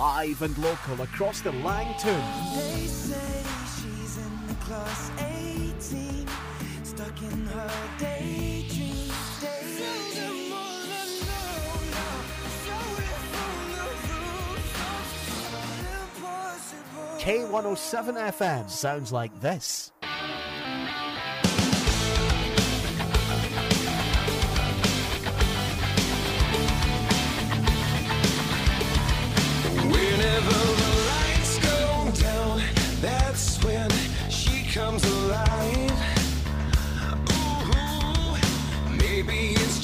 live 0.00 0.40
and 0.40 0.56
local 0.56 1.02
across 1.02 1.42
the 1.42 1.52
Lang 1.52 1.94
Toun. 1.98 2.24
They 2.56 2.86
say 2.86 3.42
she's 3.76 4.16
in 4.16 4.46
the 4.48 4.54
class 4.54 5.10
18, 5.18 6.26
stuck 6.84 7.20
in 7.20 7.46
her 7.48 7.70
daydream. 7.98 9.12
K107 17.18 18.32
FM 18.32 18.70
sounds 18.70 19.12
like 19.12 19.38
this. 19.42 19.92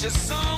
your 0.07 0.13
song. 0.13 0.56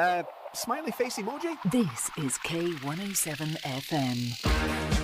Uh, 0.00 0.22
smiley 0.54 0.90
face 0.92 1.18
emoji? 1.18 1.58
This 1.70 2.08
is 2.16 2.38
K107 2.38 3.60
FM. 3.60 4.99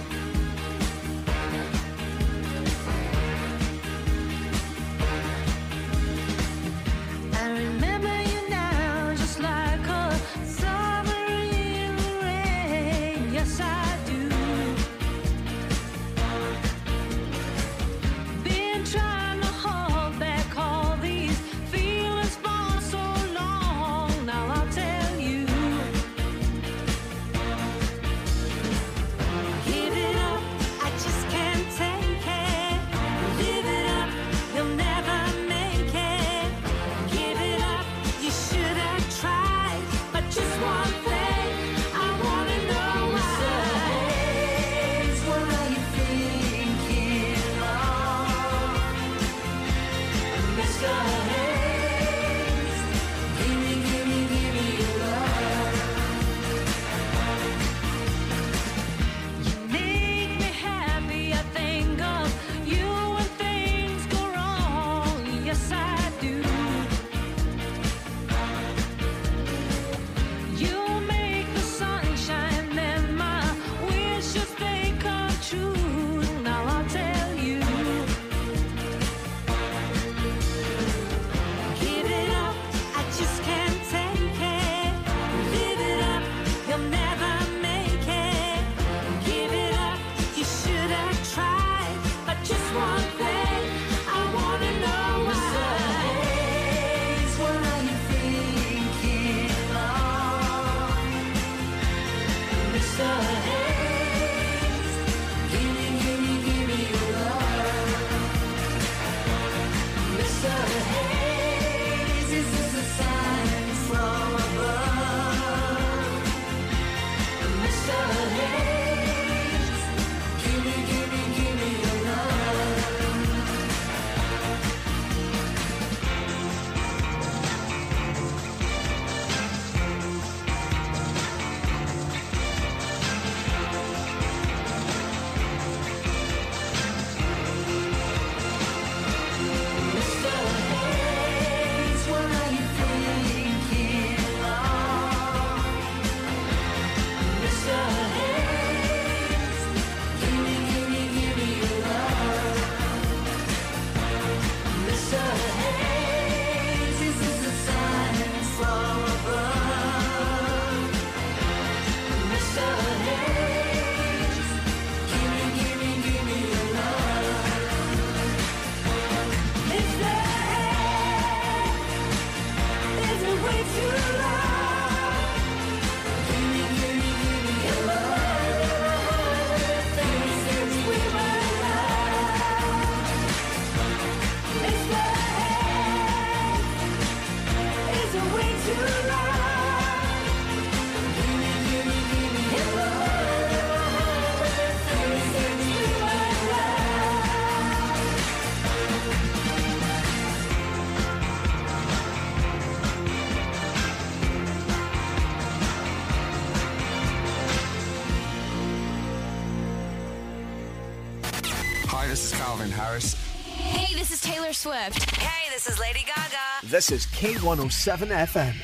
Harris. 212.77 213.15
Hey, 213.47 213.95
this 213.95 214.11
is 214.11 214.21
Taylor 214.21 214.53
Swift. 214.53 215.19
Hey, 215.19 215.51
this 215.51 215.67
is 215.67 215.79
Lady 215.81 216.05
Gaga. 216.07 216.67
This 216.67 216.93
is 216.93 217.07
K107 217.07 218.09
FM. 218.09 218.55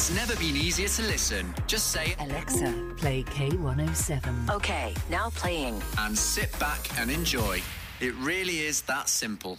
It's 0.00 0.10
never 0.14 0.34
been 0.36 0.56
easier 0.56 0.88
to 0.88 1.02
listen. 1.02 1.54
Just 1.66 1.88
say, 1.88 2.14
Alexa, 2.20 2.94
play 2.96 3.22
K107. 3.22 4.48
Okay, 4.48 4.94
now 5.10 5.28
playing. 5.28 5.82
And 5.98 6.16
sit 6.16 6.58
back 6.58 6.80
and 6.98 7.10
enjoy. 7.10 7.60
It 8.00 8.14
really 8.14 8.60
is 8.60 8.80
that 8.82 9.10
simple. 9.10 9.58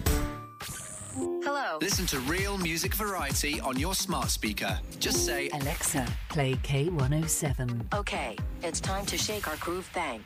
Hello. 1.43 1.79
Listen 1.81 2.05
to 2.05 2.19
real 2.19 2.55
music 2.59 2.93
variety 2.93 3.59
on 3.61 3.79
your 3.79 3.95
smart 3.95 4.29
speaker. 4.29 4.79
Just 4.99 5.25
say, 5.25 5.49
Alexa, 5.49 6.07
play 6.29 6.53
K107. 6.53 7.91
Okay, 7.95 8.37
it's 8.61 8.79
time 8.79 9.07
to 9.07 9.17
shake 9.17 9.47
our 9.47 9.55
groove 9.57 9.87
thing. 9.87 10.23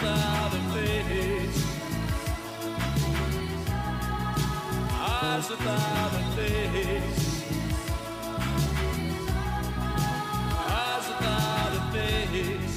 without 0.00 0.52
a 0.52 0.60
face. 0.74 1.64
Eyes 4.90 5.48
without 5.50 6.12
a 6.12 6.24
face. 6.36 7.44
Eyes 10.80 11.06
without 11.10 11.72
a 11.78 11.92
face. 11.92 12.76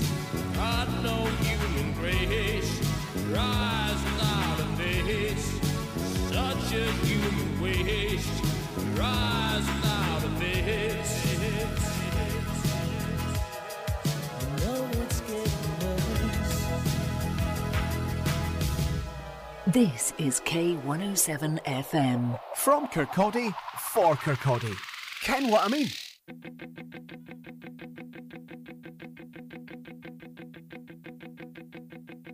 Not 0.56 0.88
no 1.04 1.26
human 1.44 1.94
grace. 1.94 2.72
Your 3.16 3.40
eyes 3.40 4.00
without 4.04 4.60
a 4.60 4.68
face. 4.78 5.48
Such 6.32 6.74
a 6.74 6.86
human 7.06 7.62
waste. 7.62 8.44
Your 8.96 9.04
eyes 9.04 9.77
This 19.78 20.12
is 20.18 20.40
K107 20.40 21.64
FM. 21.66 22.40
From 22.56 22.88
Kirkcaldy, 22.88 23.54
for 23.78 24.16
Kirkcaldy. 24.16 24.76
Ken 25.22 25.52
what 25.52 25.66
I 25.66 25.68
mean? 25.68 25.88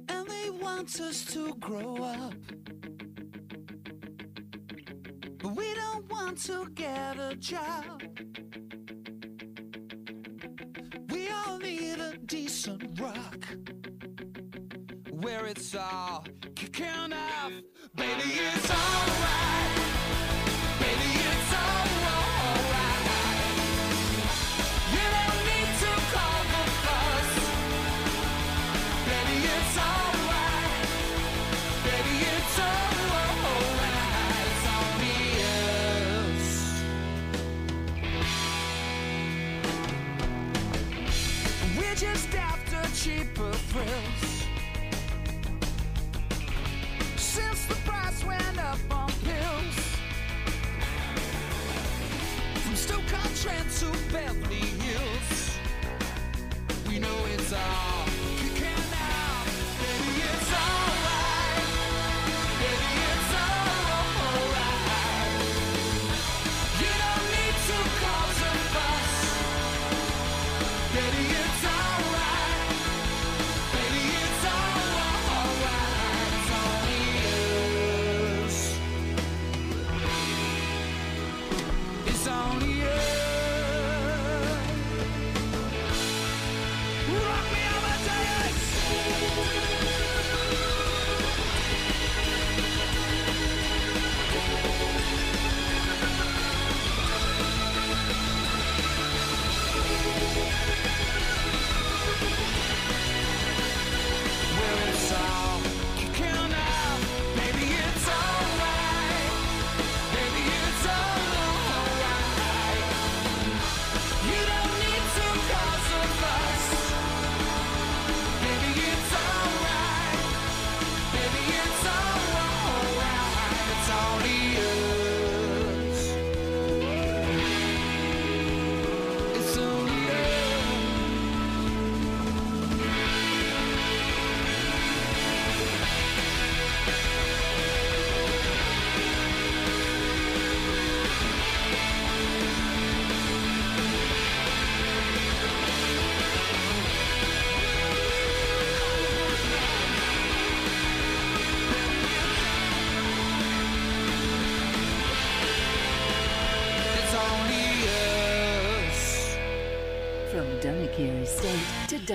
And 0.08 0.25
they 0.25 0.51
want 0.51 0.97
us 1.01 1.25
to 1.34 1.53
grow 1.56 1.97
up. 1.97 2.34
But 5.39 5.53
we 5.53 5.73
don't 5.73 6.10
want 6.10 6.41
to 6.45 6.69
get 6.75 7.19
a 7.19 7.36
job. 7.36 8.03
We 11.10 11.27
all 11.27 11.60
need 11.60 11.99
a 11.99 12.15
decent 12.25 12.97
rock 13.01 13.45
where 15.24 15.46
it's 15.46 15.74
all 15.74 16.26
kicking 16.54 17.14
off. 17.14 17.52
Baby, 17.96 18.30
it's 18.36 18.70
alright. 18.70 19.72
Baby, 20.80 21.12
it's 21.30 21.54
alright. 21.54 23.06
You 24.92 25.06
don't 25.16 25.40
need 25.48 25.72
to 25.84 25.92
call 26.12 26.44
the 26.54 26.64
bus. 26.84 27.30
Baby, 29.08 29.38
it's 29.56 29.78
alright. 29.78 30.88
Baby, 31.88 32.16
it's 32.34 32.58
alright. 32.60 33.64
It's 34.44 34.66
obvious. 34.82 36.44
We're 41.78 41.96
just 41.96 42.32
after 42.36 42.82
cheaper 42.94 43.54
thrills. 43.72 44.23
tramp 53.43 53.69
to 53.77 53.88
Beverly 54.13 54.56
Hills. 54.56 55.58
We 56.88 56.97
know 56.97 57.25
it's 57.34 57.51
all. 57.51 58.12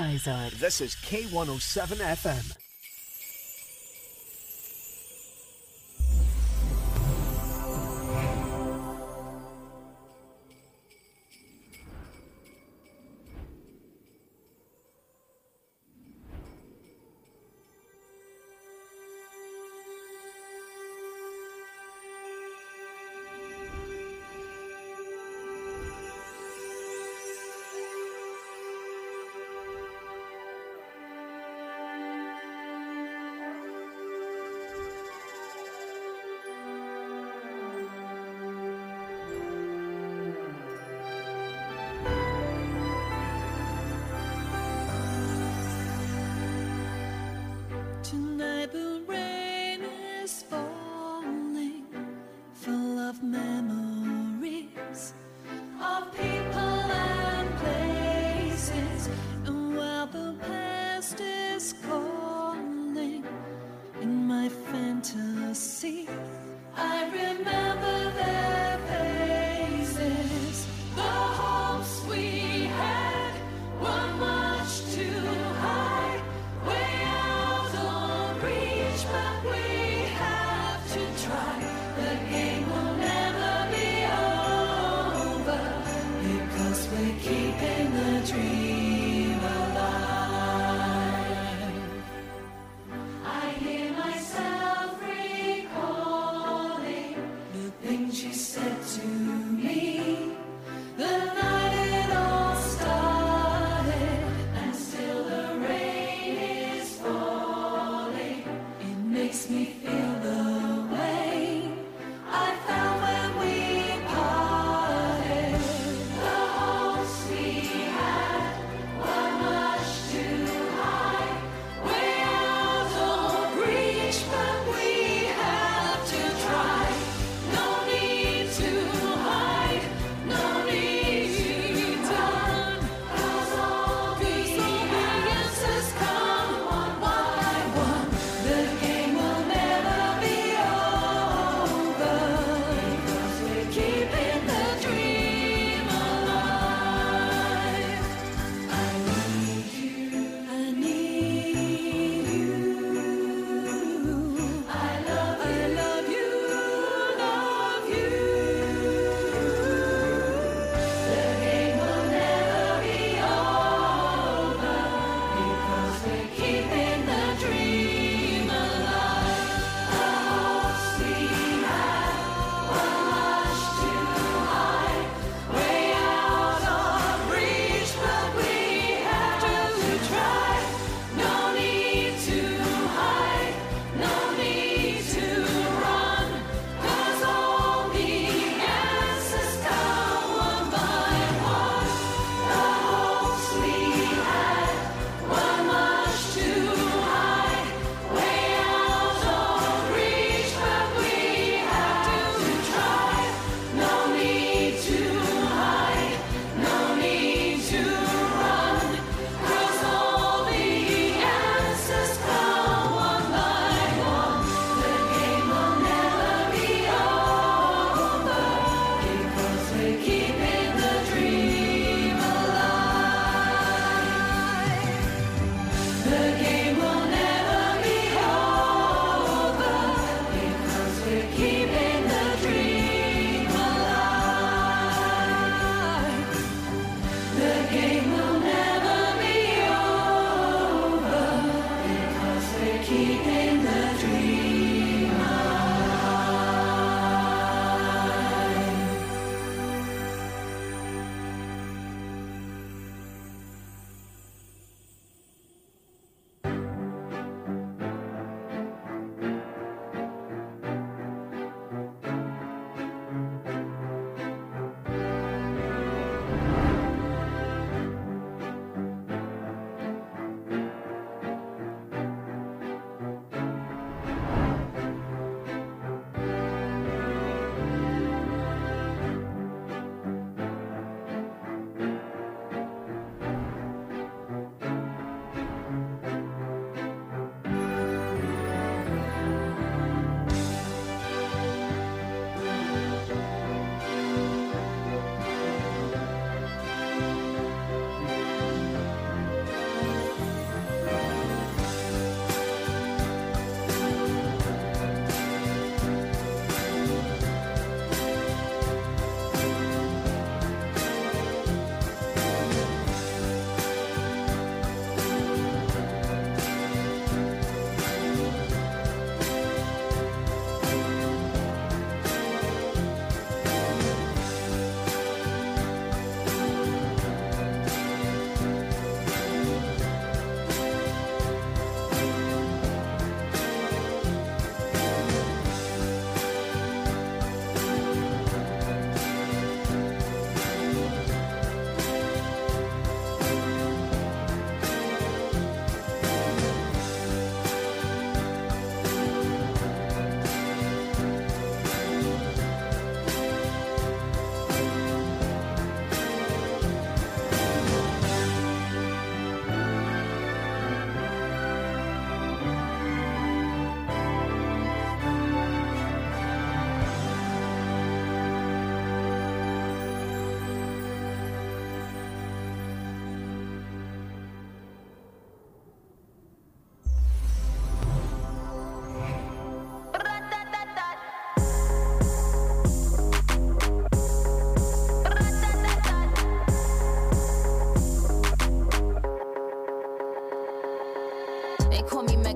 This 0.08 0.80
is 0.80 0.94
K107 0.94 1.98
FM. 1.98 2.57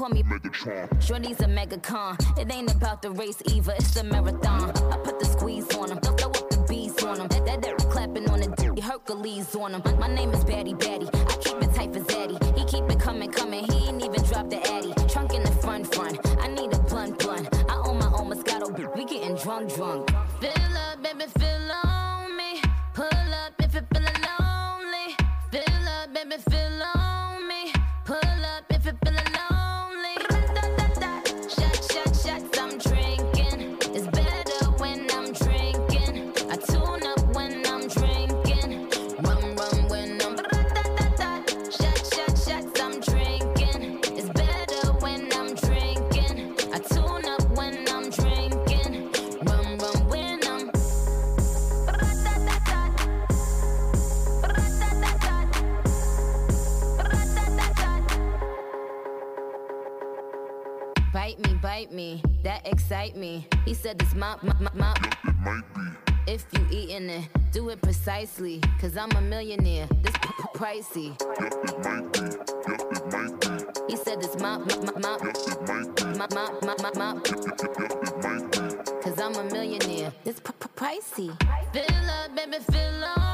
call 0.00 0.08
me 0.08 0.22
Megatron. 0.22 0.88
Shorty's 1.02 1.40
a 1.40 1.44
megacon. 1.44 2.16
It 2.38 2.50
ain't 2.50 2.72
about 2.74 3.02
the 3.02 3.10
race 3.10 3.42
either, 3.52 3.74
it's 3.76 3.94
a 3.96 4.04
marathon. 4.04 4.70
I 4.90 4.96
put 5.04 5.18
the 5.20 5.26
squeeze 5.26 5.76
on 5.76 5.90
them, 5.90 5.98
throw 6.00 6.28
up 6.30 6.48
the 6.48 6.64
bees 6.66 7.02
on 7.04 7.18
them. 7.18 7.28
That, 7.28 7.44
that, 7.44 7.60
that 7.60 7.76
clapping 7.90 8.26
on 8.30 8.40
the 8.40 8.48
d- 8.74 8.80
Hercules 8.80 9.54
on 9.54 9.72
them. 9.72 9.82
My 9.98 10.08
name 10.08 10.30
is 10.32 10.42
Batty 10.42 10.72
Batty. 10.72 11.06
I 11.12 11.36
keep 11.44 11.56
it 11.62 11.74
tight 11.74 11.92
for 11.92 12.00
Zaddy. 12.00 12.38
He 12.58 12.64
keep 12.64 12.84
it 12.90 12.98
coming, 12.98 13.30
coming. 13.30 13.64
He 13.70 13.88
ain't 13.88 14.02
even 14.02 14.22
dropped 14.24 14.48
the 14.48 14.60
Addy. 14.72 14.94
Trunk 15.12 15.34
in 15.34 15.42
the 15.42 15.52
front, 15.64 15.94
front. 15.94 16.18
I 16.40 16.46
need 16.48 16.72
a 16.72 16.78
blunt, 16.78 17.18
blunt. 17.18 17.46
I 17.68 17.74
own 17.84 17.98
my 17.98 18.06
own 18.18 18.30
Moscato. 18.32 18.74
b- 18.74 18.86
We 18.96 19.04
getting 19.04 19.36
drunk, 19.36 19.74
drunk. 19.74 20.08
Fill 20.40 20.76
up, 20.86 21.02
baby, 21.02 21.26
fill 21.38 21.72
on 21.72 21.79
excite 61.90 61.96
me, 61.96 62.22
that 62.44 62.66
excite 62.66 63.16
me. 63.16 63.46
He 63.64 63.74
said 63.74 63.98
this 63.98 64.14
mop, 64.14 64.42
mop, 64.44 64.60
mop." 64.60 64.74
my. 64.76 64.94
It 65.24 65.34
might 65.40 65.62
be. 65.74 66.32
If 66.32 66.46
you 66.52 66.64
eating 66.70 67.10
it, 67.10 67.28
do 67.50 67.68
it 67.70 67.82
precisely. 67.82 68.60
Cause 68.80 68.96
I'm 68.96 69.10
a 69.16 69.20
millionaire, 69.20 69.88
this 70.02 70.12
p- 70.22 70.28
p- 70.38 70.58
pricey. 70.58 71.20
It 71.20 71.84
might 71.84 72.12
be. 72.12 72.20
It 72.70 73.12
might 73.12 73.40
be. 73.40 73.92
He 73.92 73.96
said 73.96 74.20
this 74.20 74.36
mop, 74.38 74.60
mop, 74.66 74.84
mop, 74.84 75.00
mop. 75.00 75.20
It 75.24 75.62
might 75.66 75.96
be. 75.96 76.04
My, 76.04 76.26
my, 76.32 76.52
my, 76.62 76.76
my, 76.80 76.90
my. 76.94 77.20
It 77.24 78.22
might 78.22 78.52
be. 78.52 78.92
Cause 79.02 79.18
I'm 79.18 79.34
a 79.34 79.44
millionaire, 79.44 80.12
this 80.24 80.38
p- 80.38 80.52
p- 80.60 80.68
pricey. 80.76 81.30
Fill 81.72 82.10
up, 82.10 82.36
baby, 82.36 82.58
fill 82.70 83.04
up. 83.04 83.29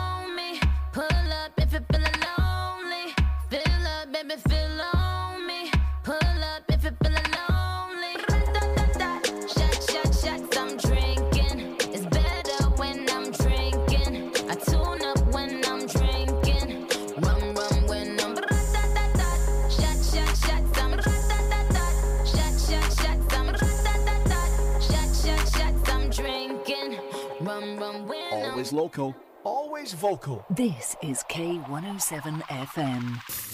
Always 28.67 28.83
local, 28.83 29.17
always 29.45 29.93
vocal. 29.93 30.45
This 30.51 30.97
is 31.01 31.23
K107 31.31 32.43
FM. 32.43 33.46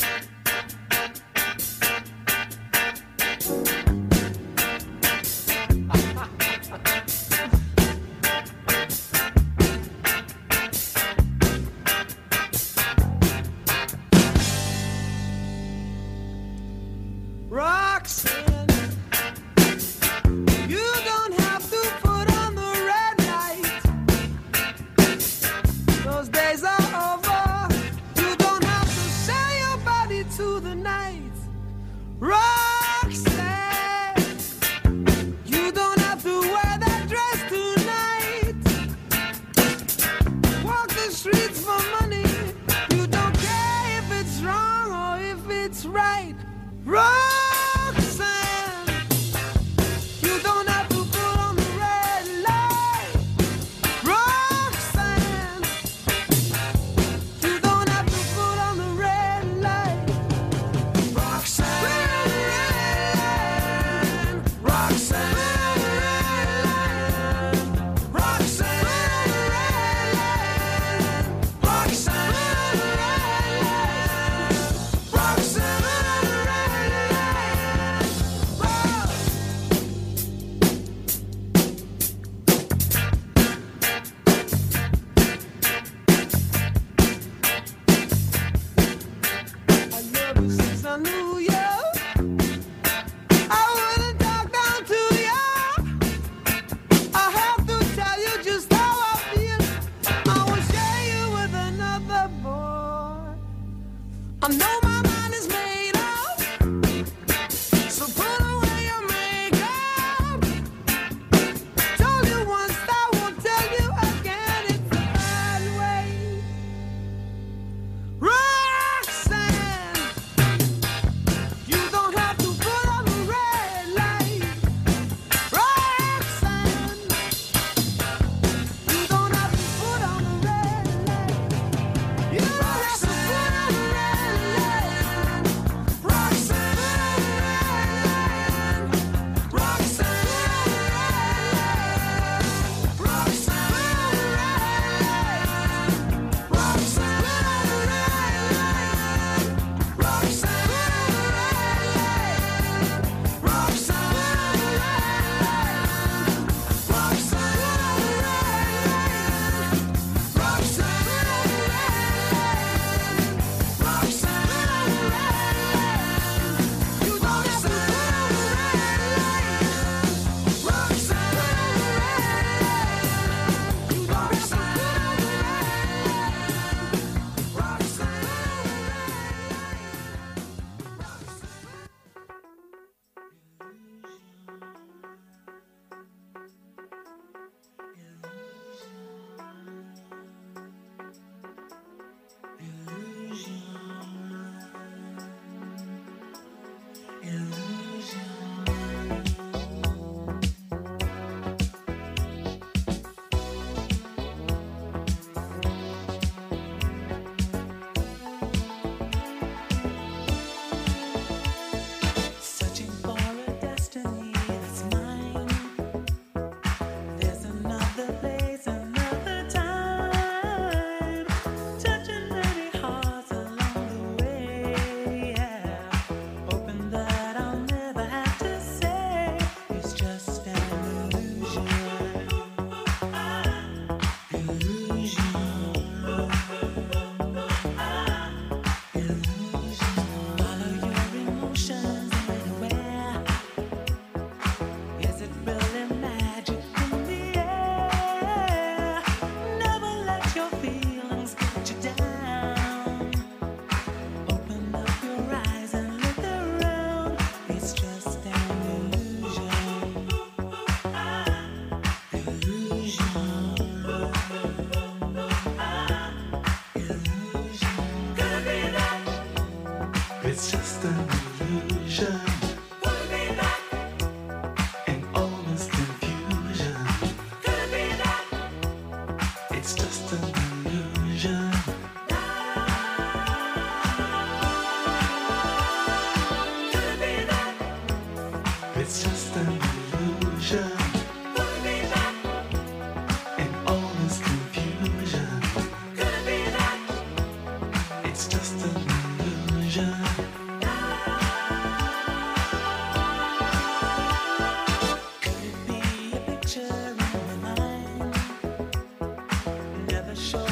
show. 310.15 310.52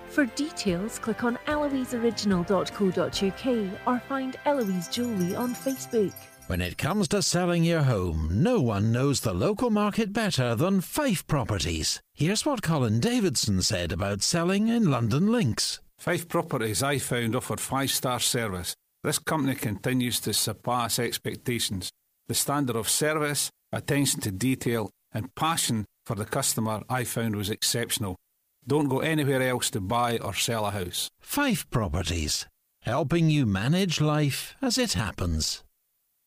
For 0.11 0.25
details, 0.25 0.99
click 0.99 1.23
on 1.23 1.37
eloiseoriginal.co.uk 1.47 3.87
or 3.87 3.99
find 4.09 4.35
Eloise 4.45 4.89
Jewellery 4.89 5.35
on 5.35 5.55
Facebook. 5.55 6.13
When 6.47 6.59
it 6.59 6.77
comes 6.77 7.07
to 7.09 7.21
selling 7.21 7.63
your 7.63 7.83
home, 7.83 8.27
no 8.29 8.59
one 8.59 8.91
knows 8.91 9.21
the 9.21 9.33
local 9.33 9.69
market 9.69 10.11
better 10.11 10.53
than 10.53 10.81
Fife 10.81 11.25
Properties. 11.27 12.01
Here's 12.13 12.45
what 12.45 12.61
Colin 12.61 12.99
Davidson 12.99 13.61
said 13.61 13.93
about 13.93 14.21
selling 14.21 14.67
in 14.67 14.91
London 14.91 15.31
Links. 15.31 15.79
Fife 15.97 16.27
Properties 16.27 16.83
I 16.83 16.97
found 16.97 17.33
offered 17.33 17.61
five 17.61 17.89
star 17.89 18.19
service. 18.19 18.75
This 19.03 19.17
company 19.17 19.55
continues 19.55 20.19
to 20.21 20.33
surpass 20.33 20.99
expectations. 20.99 21.89
The 22.27 22.35
standard 22.35 22.75
of 22.75 22.89
service, 22.89 23.49
attention 23.71 24.19
to 24.21 24.31
detail, 24.31 24.89
and 25.13 25.33
passion 25.35 25.85
for 26.05 26.15
the 26.15 26.25
customer 26.25 26.81
I 26.89 27.05
found 27.05 27.37
was 27.37 27.49
exceptional. 27.49 28.17
Don't 28.67 28.87
go 28.89 28.99
anywhere 28.99 29.41
else 29.41 29.69
to 29.71 29.81
buy 29.81 30.17
or 30.19 30.33
sell 30.33 30.65
a 30.65 30.71
house. 30.71 31.09
Fife 31.19 31.69
Properties, 31.69 32.47
helping 32.83 33.29
you 33.29 33.45
manage 33.45 33.99
life 33.99 34.55
as 34.61 34.77
it 34.77 34.93
happens. 34.93 35.63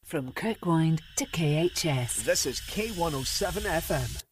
From 0.05 0.33
Kirkwind 0.33 1.01
to 1.17 1.25
KHS. 1.27 2.25
This 2.25 2.45
is 2.47 2.61
K107 2.61 3.63
FM. 3.65 4.23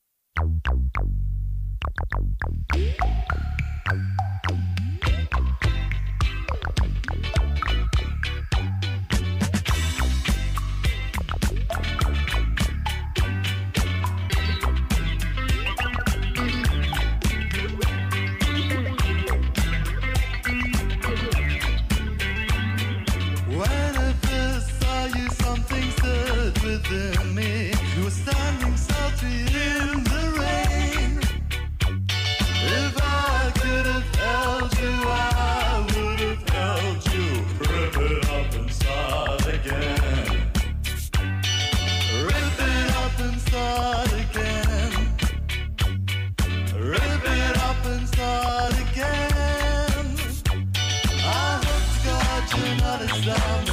God 52.81 53.03
you're 53.27 53.72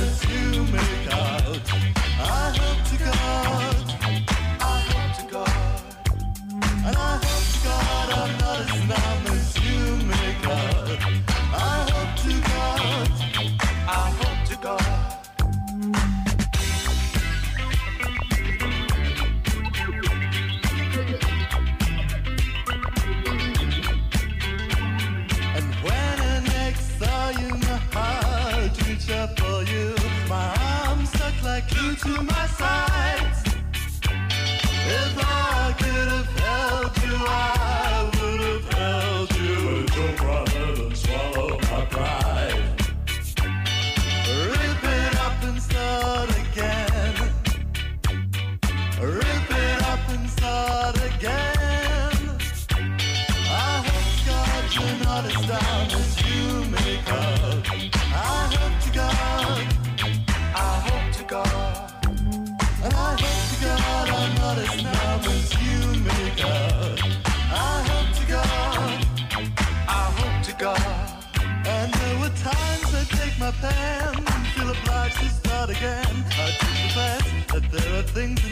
like 32.06 32.16
glue 32.16 32.39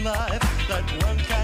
life 0.08 0.68
that 0.68 1.04
one 1.04 1.18
can't 1.18 1.37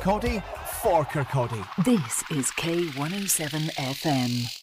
Kirkcaldy, 0.00 0.42
for 0.80 1.04
Kirkcaldy. 1.04 1.84
This 1.84 2.22
is 2.30 2.50
K107 2.52 3.70
FM. 3.74 4.59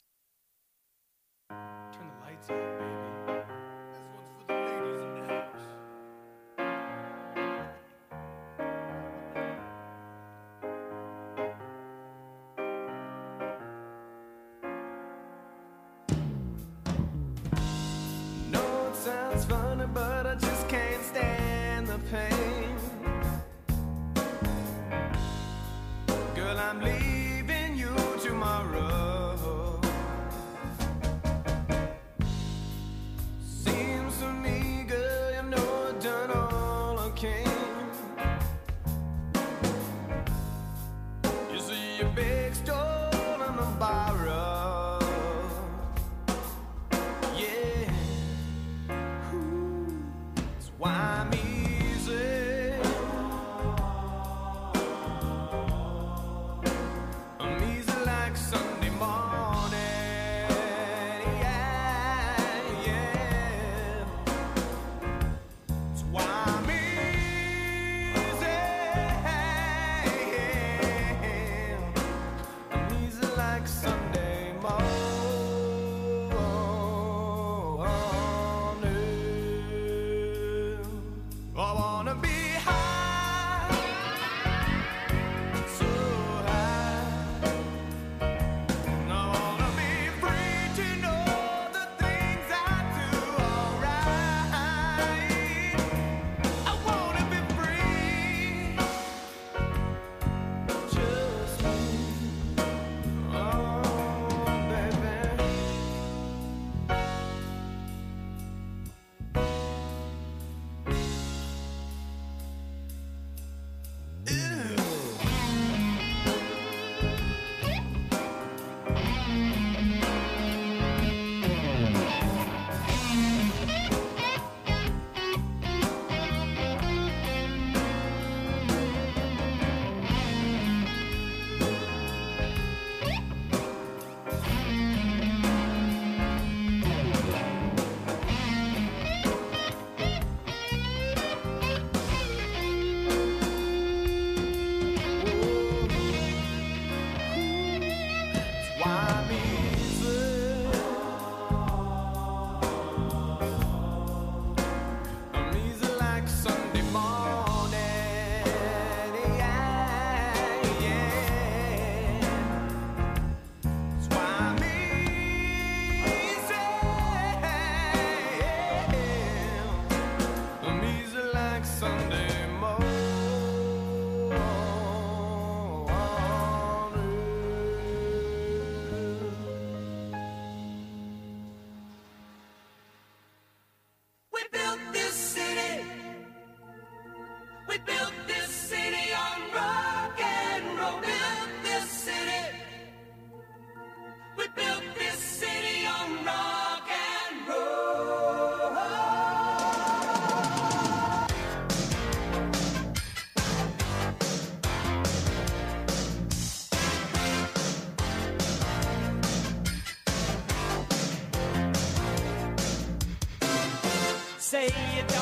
Say 214.70 215.17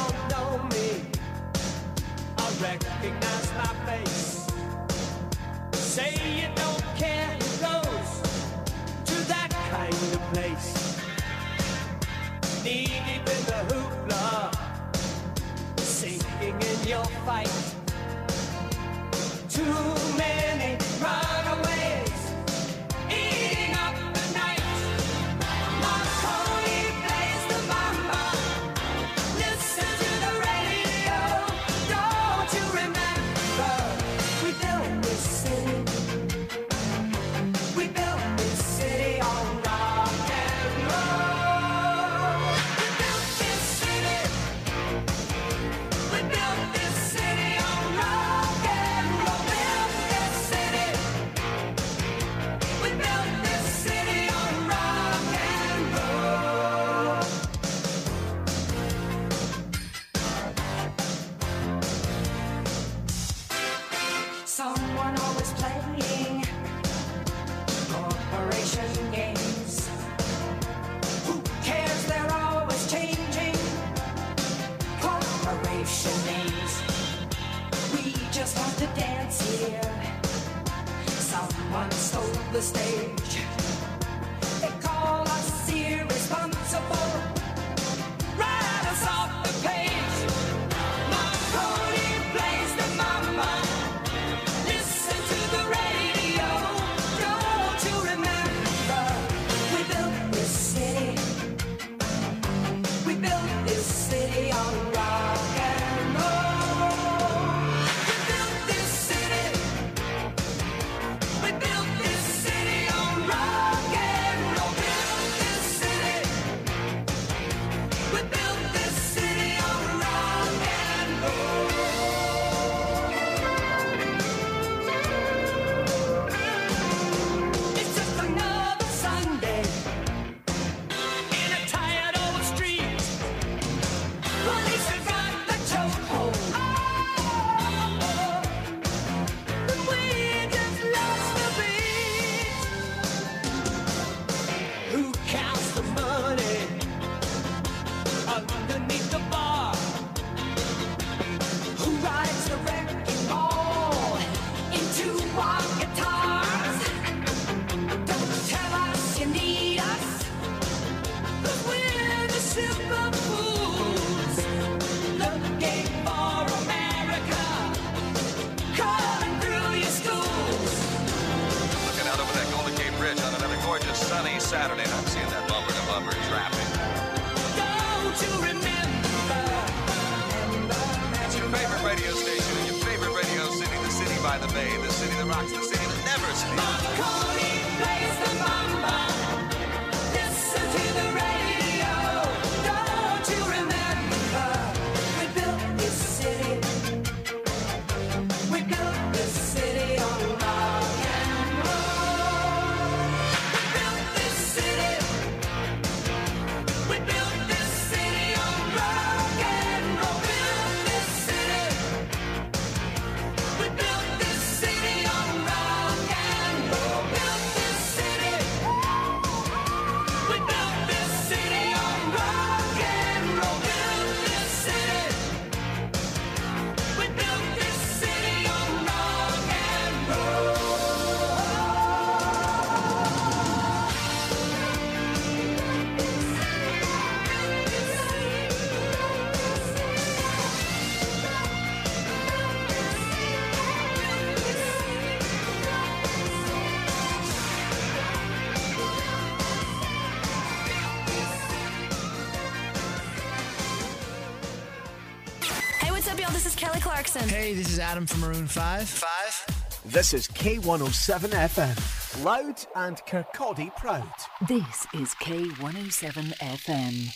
Jackson. 257.16 257.30
Hey, 257.30 257.54
this 257.54 257.72
is 257.72 257.80
Adam 257.80 258.06
from 258.06 258.20
Maroon 258.22 258.46
5. 258.48 258.90
5. 258.90 259.82
This 259.86 260.14
is 260.14 260.28
K107 260.28 261.30
FM. 261.30 262.24
Loud 262.26 262.66
and 262.76 262.98
Kirkcaldy 263.08 263.74
proud. 263.78 264.04
This 264.48 264.86
is 264.94 265.16
K107 265.22 266.34
FM. 266.40 267.12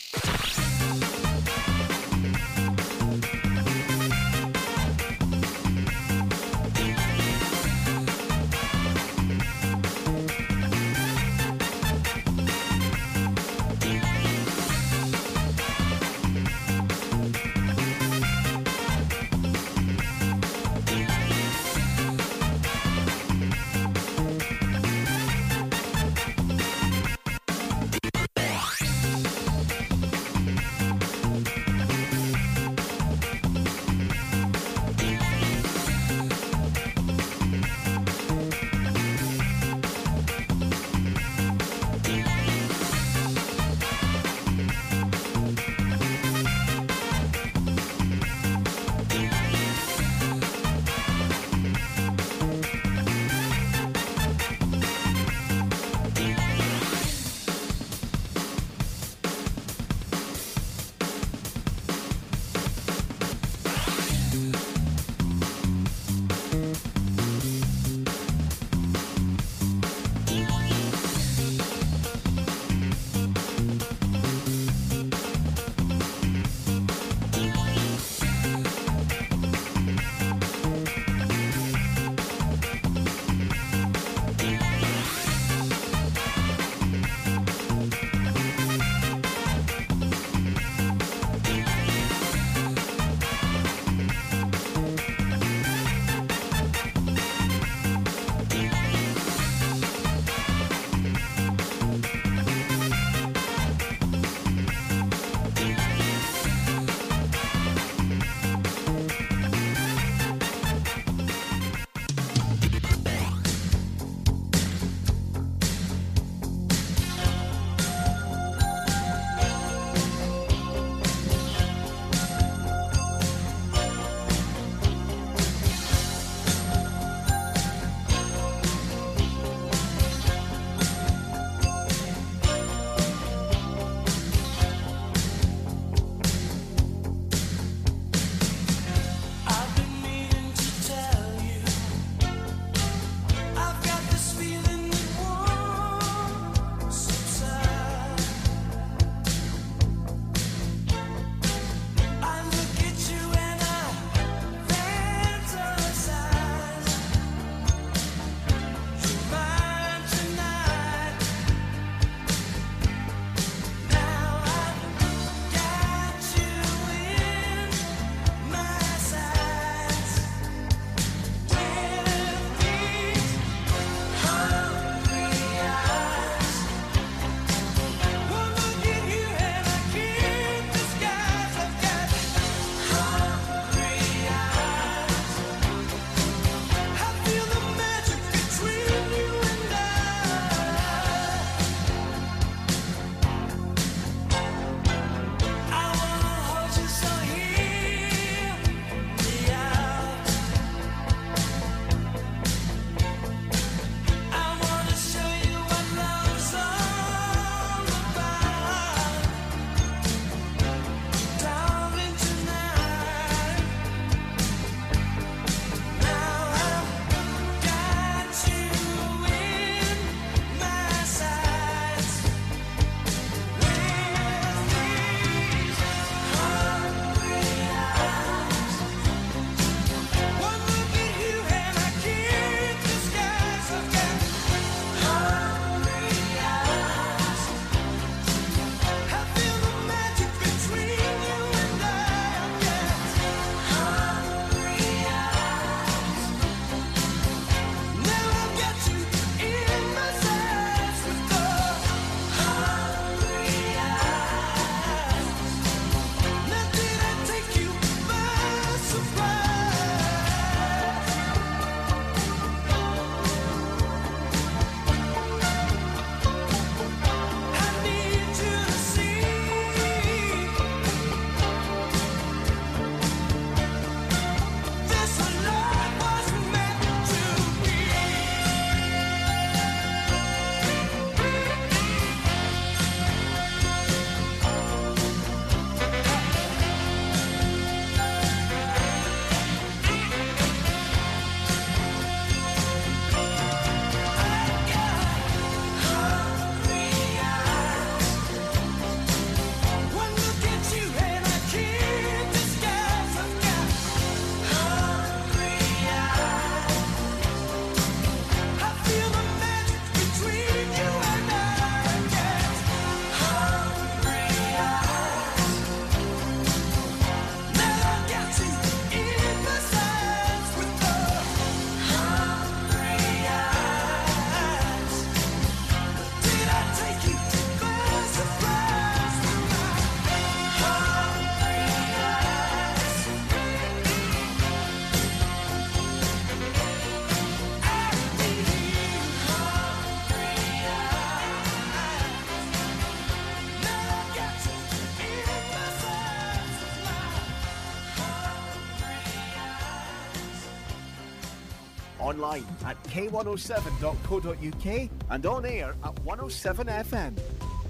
k107.co.uk 352.90 354.90
and 355.10 355.26
on 355.26 355.46
air 355.46 355.76
at 355.84 355.98
107 356.00 356.66
FM. 356.66 357.16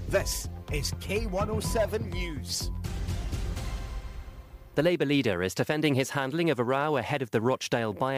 This 0.09 0.49
is 0.71 0.91
K107 0.93 2.11
News. 2.11 2.71
The 4.73 4.83
Labour 4.83 5.05
leader 5.05 5.43
is 5.43 5.53
defending 5.53 5.95
his 5.95 6.09
handling 6.09 6.49
of 6.49 6.57
a 6.57 6.63
row 6.63 6.95
ahead 6.97 7.21
of 7.21 7.29
the 7.31 7.41
Rochdale 7.41 7.93
by 7.93 8.09